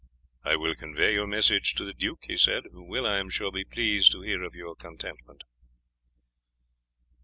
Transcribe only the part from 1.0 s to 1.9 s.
your message to